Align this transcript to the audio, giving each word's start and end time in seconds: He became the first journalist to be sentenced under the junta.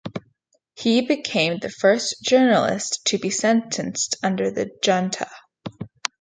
He 0.73 1.01
became 1.05 1.59
the 1.59 1.69
first 1.69 2.23
journalist 2.23 3.05
to 3.05 3.19
be 3.19 3.29
sentenced 3.29 4.15
under 4.23 4.49
the 4.49 4.67
junta. 4.83 5.29